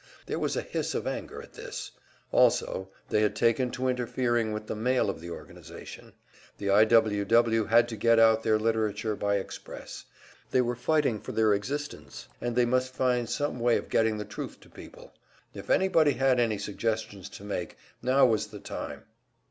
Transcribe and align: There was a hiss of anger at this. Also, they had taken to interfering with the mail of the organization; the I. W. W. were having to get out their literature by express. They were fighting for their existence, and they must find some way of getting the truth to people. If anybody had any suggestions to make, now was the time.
There 0.25 0.39
was 0.39 0.55
a 0.55 0.63
hiss 0.63 0.95
of 0.95 1.05
anger 1.05 1.43
at 1.43 1.53
this. 1.53 1.91
Also, 2.31 2.89
they 3.09 3.21
had 3.21 3.35
taken 3.35 3.69
to 3.69 3.87
interfering 3.87 4.51
with 4.51 4.65
the 4.65 4.75
mail 4.75 5.11
of 5.11 5.21
the 5.21 5.29
organization; 5.29 6.13
the 6.57 6.71
I. 6.71 6.85
W. 6.85 7.23
W. 7.23 7.61
were 7.61 7.67
having 7.67 7.85
to 7.85 7.95
get 7.97 8.17
out 8.17 8.41
their 8.41 8.57
literature 8.57 9.15
by 9.15 9.35
express. 9.35 10.05
They 10.49 10.61
were 10.61 10.75
fighting 10.75 11.19
for 11.19 11.33
their 11.33 11.53
existence, 11.53 12.27
and 12.41 12.55
they 12.55 12.65
must 12.65 12.95
find 12.95 13.29
some 13.29 13.59
way 13.59 13.77
of 13.77 13.89
getting 13.89 14.17
the 14.17 14.25
truth 14.25 14.59
to 14.61 14.71
people. 14.71 15.13
If 15.53 15.69
anybody 15.69 16.13
had 16.13 16.39
any 16.39 16.57
suggestions 16.57 17.29
to 17.29 17.43
make, 17.43 17.77
now 18.01 18.25
was 18.25 18.47
the 18.47 18.59
time. 18.59 19.03